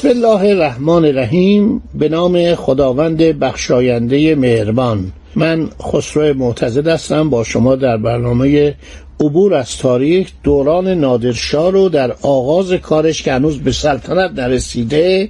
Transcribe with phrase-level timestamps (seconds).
[0.00, 5.12] بسم الله الرحمن الرحیم به نام خداوند بخشاینده مهربان.
[5.36, 8.74] من خسرو معتزد هستم با شما در برنامه
[9.20, 15.28] عبور از تاریخ دوران نادرشاه رو در آغاز کارش که هنوز به سلطنت نرسیده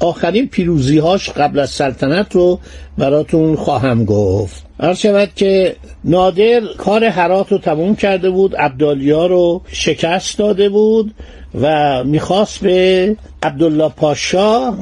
[0.00, 2.58] آخرین پیروزیهاش قبل از سلطنت رو
[2.98, 4.64] براتون خواهم گفت.
[4.80, 11.14] هر شود که نادر کار حرات رو تموم کرده بود عبدالیا رو شکست داده بود
[11.54, 14.74] و می‌خواست به عبدالله پاشا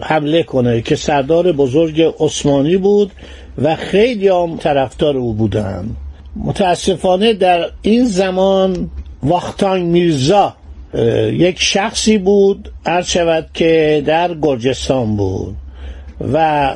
[0.00, 3.12] حمله کنه که سردار بزرگ عثمانی بود
[3.62, 5.96] و خیلی هم طرفدار او بودن.
[6.36, 8.90] متاسفانه در این زمان
[9.22, 10.54] واختان میرزا
[11.32, 15.56] یک شخصی بود عرض شود که در گرجستان بود
[16.32, 16.74] و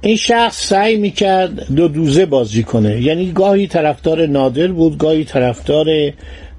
[0.00, 3.02] این شخص سعی می‌کرد دو دوزه بازی کنه.
[3.02, 5.86] یعنی گاهی طرفدار نادر بود گاهی طرفدار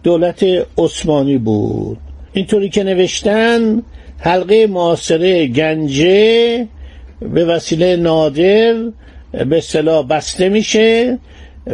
[0.04, 0.46] دولت
[0.78, 1.98] عثمانی بود.
[2.34, 3.84] اینطوری که نوشتن
[4.18, 6.68] حلقه معاصره گنجه
[7.22, 8.76] به وسیله نادر
[9.32, 11.20] به اصطلاح بسته میشه.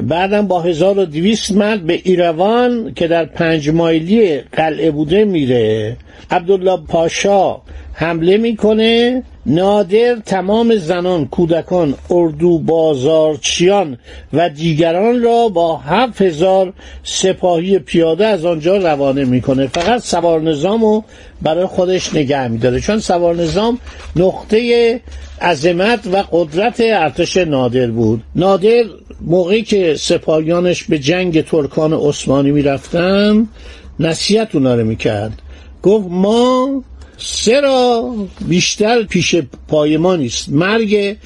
[0.04, 5.98] بعدم با 1200 مرد به ایروان که در پنج مایلی قلعه بوده میره.
[6.32, 7.62] عبدالله پاشا
[7.94, 9.24] حمله می‌کنه.
[9.50, 13.98] نادر تمام زنان کودکان اردو بازارچیان
[14.34, 19.68] و دیگران را با هفت هزار سپاهی پیاده از آنجا روانه می‌کنه.
[19.68, 21.04] فقط سوار نظام رو
[21.42, 22.80] برای خودش نگه میداره.
[22.80, 23.78] چون سوار نظام
[24.16, 25.02] نقطه
[25.42, 28.24] عظمت و قدرت ارتش نادر بود.
[28.36, 28.84] نادر
[29.22, 33.48] موقعی که سپاهیانش به جنگ ترکان عثمانی می‌رفتن
[34.00, 35.42] نصیحت اونا رو می‌کرد.
[35.84, 36.84] گفت ما
[37.20, 38.16] سه را
[38.48, 39.36] بیشتر پیش
[39.68, 40.50] پای ما نیست.
[40.50, 41.18] مرگ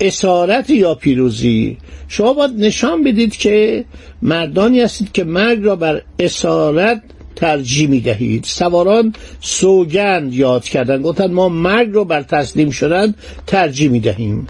[0.00, 1.78] اسارت یا پیروزی.
[2.08, 3.84] شما باید نشان بدید که
[4.22, 7.02] مردانی هستید که مرگ را بر اسارت
[7.36, 13.14] ترجیح می دهید سواران سوگند یاد کردن گفتن ما مرگ را بر تسلیم شدن
[13.46, 14.46] ترجیح می دهیم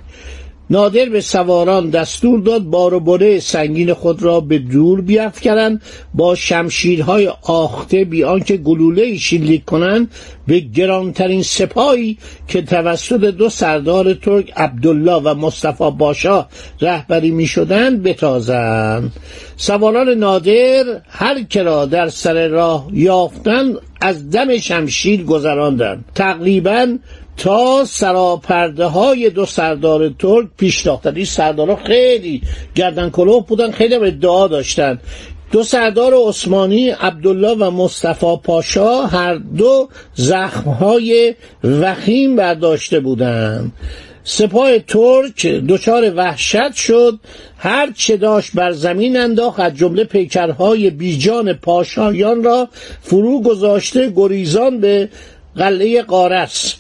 [0.71, 5.83] نادر به سواران دستور داد بار و بره سنگین خود را به دور بیافکنند
[6.15, 10.11] با شمشیرهای آخته بی آنکه گلوله شلیک کنند
[10.47, 16.47] به گرانترین سپاهی که توسط دو سردار ترک عبدالله و مصطفی باشا
[16.81, 19.13] رهبری می شدند بتازند.
[19.57, 26.05] سواران نادر هر کرا در سر راه یافتند از دم شمشیر گذراندند.
[26.15, 26.97] تقریبا
[27.41, 32.43] تا سراپرده های دو سردار ترک پیش داختن این سردارها خیلی
[32.75, 34.99] گردن کلوه بودن خیلی ادعا داشتن.
[35.53, 41.35] دو سردار عثمانی عبدالله و مصطفی پاشا هر دو زخمهای
[41.65, 43.73] وخیم برداشته بودند.
[44.25, 47.19] سپاه ترک دچار وحشت شد.
[47.59, 52.69] هر چه داشت بر زمین انداخت از جمله پیکرهای بیجان پاشایان را
[53.01, 55.09] فرو گذاشته گریزان به
[55.57, 56.75] قلعه قارس.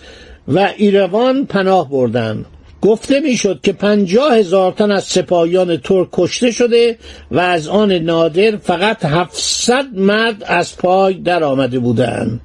[0.50, 2.46] و ایروان پناه بردند
[2.82, 6.98] گفته می‌شد که پنجاه هزار تن از سپاهیان ترک کشته شده
[7.30, 12.40] و از آن نادر فقط هفتصد مرد از پای در آمده بودند.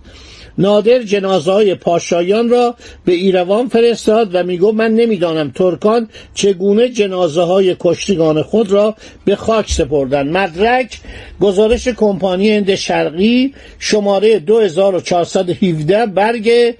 [0.58, 7.42] نادر جنازه های پاشایان را به ایروان فرستاد و میگو من نمی‌دانم ترکان چگونه جنازه
[7.42, 8.96] های کشتگان خود را
[9.26, 11.00] به خاک سپردن مدرک
[11.42, 16.76] گزارش کمپانی هند شرقی شماره 2417 برگ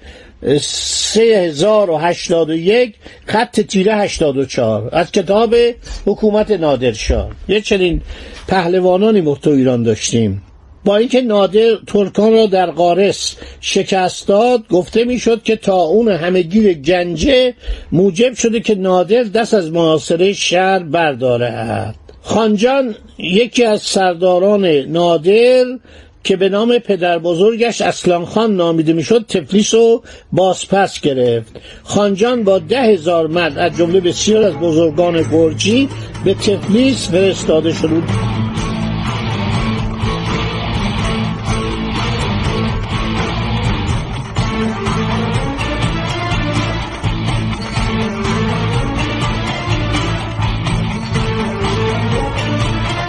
[0.60, 2.94] سه هزار و هشتاد و یک
[3.26, 5.54] خط تیره هشتاد و چار از کتاب
[6.06, 7.30] حکومت نادرشاه.
[7.48, 8.02] یه چنین
[8.48, 10.42] پهلوانانی ما تو ایران داشتیم.
[10.84, 16.72] با اینکه نادر ترکان را در قارس شکست داد گفته می‌شد که تا اون همگیر
[16.74, 17.54] گنجه
[17.92, 21.94] موجب شده که نادر دست از محاصره شهر بردارد.
[22.22, 25.64] خانجان یکی از سرداران نادر
[26.26, 30.02] که به نام پدر بزرگش اسلام خان نامیده می‌شد تفلیس رو
[30.32, 31.56] بازپس گرفت.
[31.84, 35.88] خانجان با ده هزار مرد از جمله بسیار از بزرگان برجی
[36.24, 38.02] به تفلیس فرستاده شد.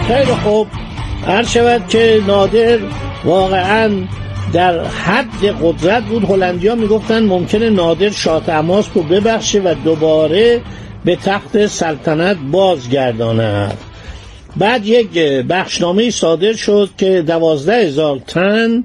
[0.08, 0.66] خیلی خوب.
[1.26, 2.78] هر شود که نادر
[3.24, 3.90] واقعا
[4.52, 6.24] در حد قدرت بود.
[6.24, 10.60] هلندیا می‌گفتن ممکنه نادر شاه تماس رو ببخشه و دوباره
[11.04, 13.78] به تخت سلطنت بازگرداند.
[14.56, 15.18] بعد یک
[15.48, 18.84] بخشنامه صادر شد که دوازده هزار تن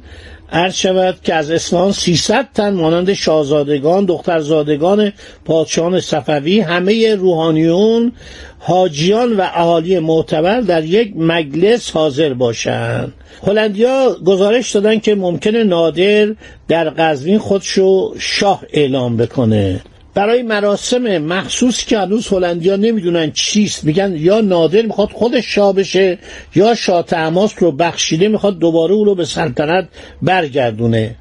[0.52, 5.12] عرض شود که از اصفهان 300 تن مانند شاهزادگان دخترزادگان
[5.46, 8.12] پادشاهان صفوی همه روحانیون
[8.60, 13.14] حاجیان و اهالی معتبر در یک مجلس حاضر باشند.
[13.48, 16.36] هلندیا گزارش دادن که ممکنه نادر
[16.68, 19.82] در قزوین خودشو شاه اعلام بکنه.
[20.14, 26.18] برای مراسم مخصوص که هنوز هلندیا نمی‌دونن چیست میگن یا نادر می‌خواد خودش شاه بشه
[26.56, 29.88] یا شاه تماس رو بخشیده می‌خواد دوباره او رو به سلطنت
[30.22, 31.16] برگردونه.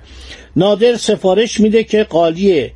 [0.57, 2.71] نادر سفارش میده که قالی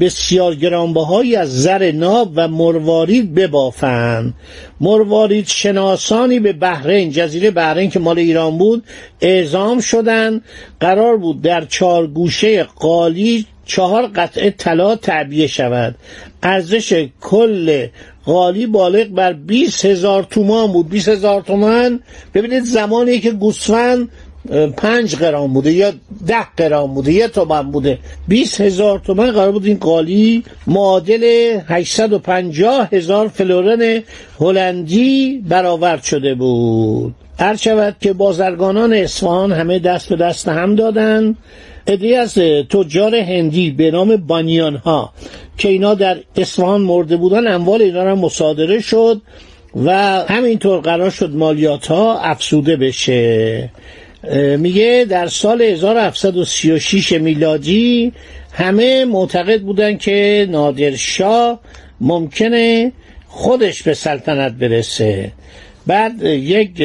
[0.00, 4.34] بسیار گرانبهایی از زر ناب و مروارید ببافند
[4.80, 8.84] مروارید شناسانی به بحرین جزیره بحرین که مال ایران بود
[9.20, 10.40] اعزام شدن.
[10.80, 15.94] قرار بود در چهار گوشه قالی چهار قطعه طلا تعبیه شود.
[16.42, 17.86] ارزش کل
[18.24, 20.88] قالی بالغ بر 20 هزار تومان بود.
[20.88, 22.00] 20 هزار تومان
[22.34, 24.08] ببینید زمانی که گوسفند
[24.76, 25.92] پنج گرام بوده یا
[26.26, 27.98] ده گرام بوده یه تومن بوده.
[28.28, 31.24] 20 هزار قرار بود این قالی معادل
[31.68, 34.02] 850 هزار فلورن
[34.40, 37.14] هلندی برآورد شده بود.
[37.38, 41.36] هر شود که بازرگانان اصفهان همه دست به دست هم دادن
[41.86, 42.34] ادهی از
[42.70, 45.12] تجار هندی به نام بانیان ها
[45.58, 49.22] که اینا در اصفهان مرده بودن اموال اینا را مصادره شد
[49.84, 49.92] و
[50.28, 53.70] همینطور قرار شد مالیات ها افسوده بشه
[54.58, 58.12] میگه در سال 1736 میلادی
[58.52, 61.60] همه معتقد بودن که نادرشاه
[62.00, 62.92] ممکنه
[63.28, 65.32] خودش به سلطنت برسه.
[65.88, 66.82] بعد یک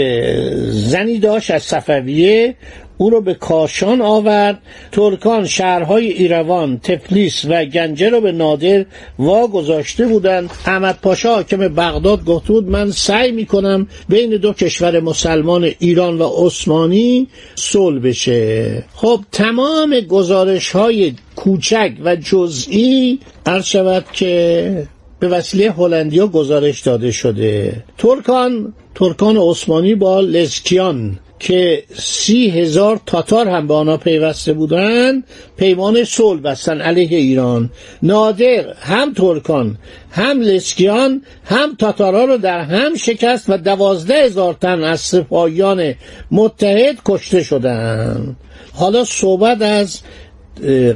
[0.69, 2.55] زنی داشت از صفویه
[2.97, 4.59] او رو به کاشان آورد.
[4.91, 8.85] ترکان شهرهای ایروان تفلیس و گنجه رو به نادر
[9.19, 10.49] واگذاشته بودند.
[10.65, 16.27] احمد پاشا حاکم بغداد گفته بود من سعی می‌کنم بین دو کشور مسلمان ایران و
[16.27, 18.83] عثمانی صلح بشه.
[18.95, 24.87] خب تمام گزارش های کوچک و جزئی عرض شود که
[25.23, 27.83] به وسیله هلندیا گزارش داده شده.
[27.97, 35.23] ترکان ترکان عثمانی با لزکیان که سی هزار تاتار هم به آنها پیوسته بودند
[35.57, 37.69] پیمان صلح بستن علیه ایران.
[38.01, 39.77] نادر هم ترکان
[40.11, 45.93] هم لسکیان هم تاتارا رو در هم شکست و دوازده هزار تن از سپاهیان
[46.31, 48.35] متحد کشته شدند.
[48.73, 49.99] حالا صحبت از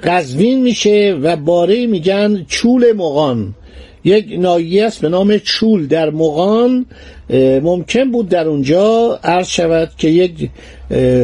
[0.03, 3.56] قزوین میشه و باره میگن چول مغان.
[4.03, 6.85] یک ناحیه است به نام چول در مغان
[7.63, 10.49] ممکن بود در اونجا عرض شود که یک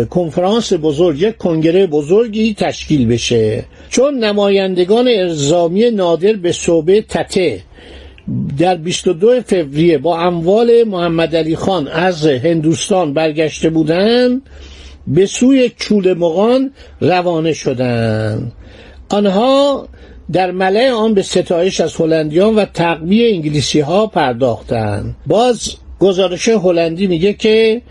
[0.09, 3.63] کنفرانس بزرگ یک کنگره بزرگی تشکیل بشه.
[3.89, 7.61] چون نمایندگان ارزامی نادر به صوبه تته
[8.57, 14.41] در 22 فوریه با اموال محمد علی خان از هندوستان برگشته بودند
[15.07, 16.71] به سوی چول مغان
[17.01, 18.51] روانه شدند.
[19.09, 19.87] آنها
[20.31, 25.15] در ملع آن به ستایش از هلندیان و تقویه انگلیسی ها پرداختند.
[25.27, 27.81] باز گزارش هلندی میگه که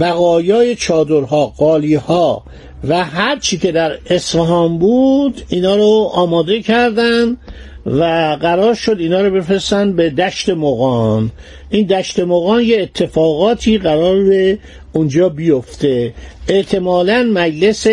[0.00, 2.42] بقایای چادرها قالیها
[2.88, 7.36] و هر چی که در اصفهان بود اینا رو آماده کردن
[7.86, 8.04] و
[8.40, 11.30] قرار شد اینا رو بفرستن به دشت مقان
[11.70, 14.56] این دشت مقان یه اتفاقاتی قرار
[14.92, 16.14] اونجا بیفته.
[16.48, 17.86] احتمالا مجلس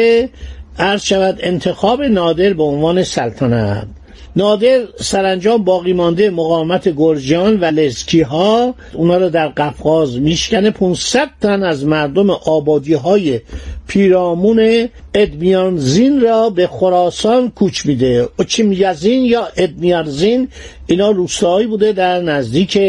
[0.80, 3.88] عرض شود انتخاب نادر به عنوان سلطنت.
[4.36, 10.72] نادر سرانجام باقی مانده مقاومت گرجان و لزکی ها اونا رو در قفقاز میشکنه.
[10.72, 13.40] 500 تن از مردم آبادی های
[13.88, 18.30] پیرامون ادمیانزین را به خراسان کوچ میده.
[18.40, 20.48] اچمیازین یا ادمیانزین
[20.88, 22.80] اینا روستایی بوده در نزدیک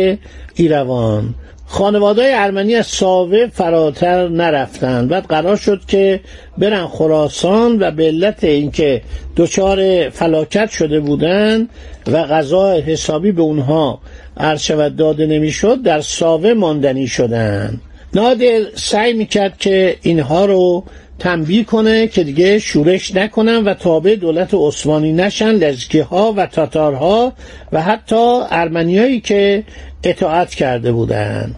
[0.54, 1.34] ایروان.
[1.70, 5.08] خانواده ارمنی از ساوه فراتر نرفتند.
[5.08, 6.20] بعد قرار شد که
[6.58, 9.02] برن خراسان و به علت اینکه
[9.36, 11.68] دچار فلاکت شده بودند
[12.06, 14.00] و غذا حسابی به اونها
[14.36, 17.80] عرض داده نمی‌شد در ساوه ماندنی شدند
[18.14, 20.84] نادر سعی می‌کرد که اینها رو
[21.18, 27.32] تنبیه کنه که دیگه شورش نکنن و تابع دولت عثمانی نشن لزکی ها و تاتارها
[27.72, 29.64] و حتی ارمنیایی که
[30.04, 31.54] اطاعت کرده بودند.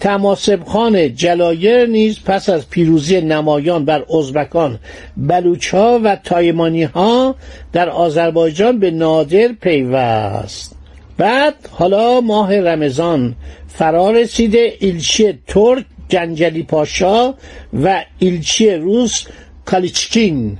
[0.00, 4.78] تماسب خان جلایر نیز پس از پیروزی نمایان بر ازبکان
[5.16, 7.34] بلوچها و تایمانی ها
[7.72, 10.76] در آذربایجان به نادر پیوست.
[11.18, 13.34] بعد حالا ماه رمضان
[13.68, 17.34] فرا رسیده ایلچی ترک جنجلی پاشا
[17.82, 19.24] و ایلچی روس
[19.64, 20.58] کالیچکین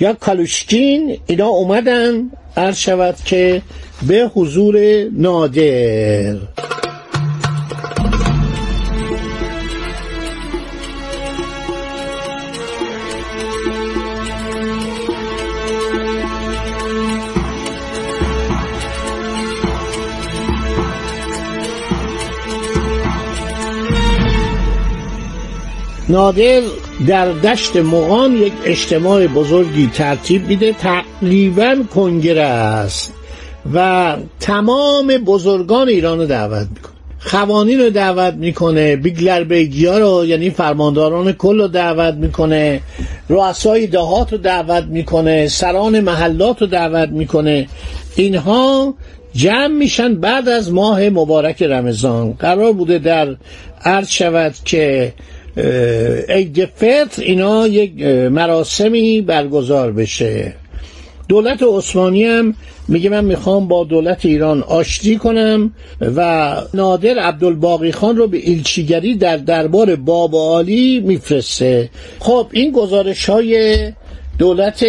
[0.00, 3.62] یا کالوشکین اینا اومدن عرض شود که
[4.08, 6.36] به حضور نادر.
[26.08, 26.62] نادر
[27.06, 30.72] در دشت مقام یک اجتماع بزرگی ترتیب میده.
[30.72, 33.21] تقریبا کنگره است.
[33.74, 36.92] و تمام بزرگان ایران رو دعوت می‌کنه.
[37.18, 42.80] خوانین رو دعوت می‌کنه بیگلر بیگیا رو یعنی فرمانداران کل رو دعوت می‌کنه
[43.28, 47.66] رؤسای دهات رو دعوت می‌کنه سران محلات رو دعوت می‌کنه.
[48.16, 48.94] اینها
[49.34, 52.32] جمع میشن بعد از ماه مبارک رمضان.
[52.32, 53.36] قرار بوده در
[53.84, 55.12] عرض شود که
[56.28, 60.54] عید فطر اینا یک مراسمی برگزار بشه.
[61.28, 62.54] دولت عثمانی هم
[62.92, 69.14] میگه من می‌خوام با دولت ایران آشتی کنم و نادر عبدالباقی خان رو به ایلچیگری
[69.14, 71.90] در دربار باب عالی میفرسته.
[72.18, 73.92] خب این گزارش های
[74.38, 74.82] دولت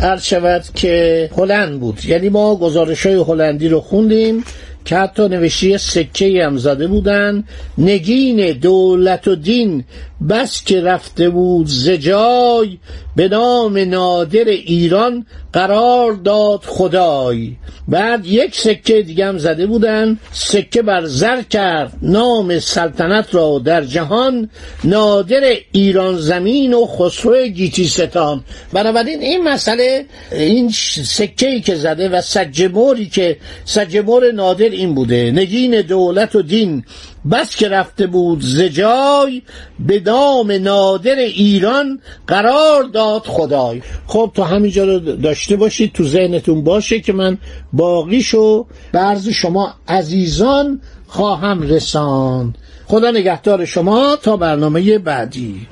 [0.00, 2.04] عرض شود که هلند بود.
[2.04, 4.44] یعنی ما گزارش های هلندی رو خوندیم
[4.84, 7.44] که حتی نوشته سکه هم زده بودن.
[7.78, 9.84] نگین دولت و دین
[10.28, 12.78] بس که رفته بود زجای
[13.16, 17.52] به نام نادر ایران قرار داد خدای.
[17.88, 23.84] بعد یک سکه دیگه هم زده بودن سکه بر زر کرد نام سلطنت را در
[23.84, 24.50] جهان
[24.84, 28.44] نادر ایران زمین و خسرو گیتی ستان.
[28.72, 30.70] بنابراین این مسئله این
[31.04, 36.84] سکه ای که زده و سجموری که سجمور نادر این بوده نگین دولت و دین.
[37.32, 39.42] بس که رفته بود زجای
[39.86, 43.82] به دام نادر ایران قرار داد خدای.
[44.06, 47.38] خب تا همینجا رو داشته باشید تو ذهنتون باشه که من
[47.72, 52.58] باقیشو برز شما عزیزان خواهم رساند.
[52.86, 55.66] خدا نگهدار شما تا برنامه بعدی.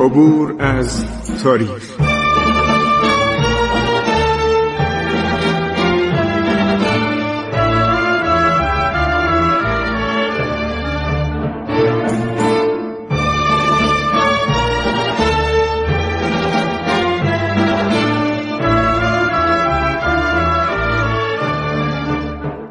[0.00, 1.04] عبور از
[1.42, 2.07] تاریخ.